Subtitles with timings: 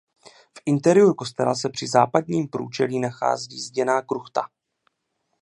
[0.57, 4.41] V interiéru kostela se při západním průčelí nachází zděná kruchta.